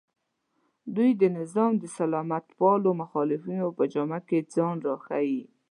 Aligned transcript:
دوی 0.95 1.11
د 1.21 1.23
نظام 1.39 1.71
د 1.81 1.83
مسالمتپالو 1.89 2.89
مخالفانو 3.01 3.67
په 3.77 3.83
جامه 3.93 4.19
کې 4.27 4.39
ځان 4.53 4.75
راښیي 4.85 5.41